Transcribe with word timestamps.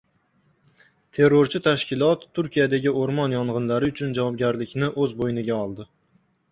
Terrorchi 1.17 1.61
tashkilot 1.67 2.25
Turkiyadagi 2.39 2.95
o‘rmon 3.03 3.39
yong‘inlari 3.39 3.95
uchun 3.95 4.19
javobgarlikni 4.21 4.95
o‘z 5.03 5.19
bo‘yniga 5.23 5.63
oldi 5.65 5.93